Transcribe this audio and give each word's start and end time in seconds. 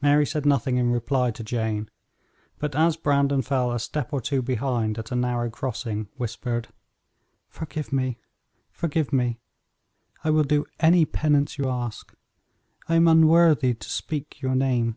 Mary 0.00 0.24
said 0.24 0.46
nothing 0.46 0.78
in 0.78 0.90
reply 0.90 1.30
to 1.30 1.44
Jane, 1.44 1.90
but, 2.58 2.74
as 2.74 2.96
Brandon 2.96 3.42
fell 3.42 3.70
a 3.70 3.78
step 3.78 4.10
or 4.10 4.18
two 4.18 4.40
behind 4.40 4.98
at 4.98 5.12
a 5.12 5.14
narrow 5.14 5.50
crossing, 5.50 6.08
whispered: 6.16 6.68
"Forgive 7.46 7.92
me, 7.92 8.16
forgive 8.70 9.12
me; 9.12 9.38
I 10.24 10.30
will 10.30 10.44
do 10.44 10.64
any 10.78 11.04
penance 11.04 11.58
you 11.58 11.68
ask; 11.68 12.14
I 12.88 12.94
am 12.94 13.06
unworthy 13.06 13.74
to 13.74 13.90
speak 13.90 14.40
your 14.40 14.54
name. 14.54 14.96